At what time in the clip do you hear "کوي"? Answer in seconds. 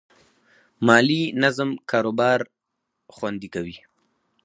3.55-3.77